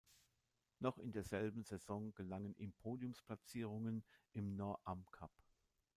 [0.79, 5.29] Noch in derselben Saison gelangen ihm Podiumsplatzierungen im Nor-Am Cup.